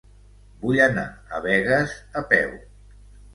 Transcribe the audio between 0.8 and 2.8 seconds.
anar a Begues a peu.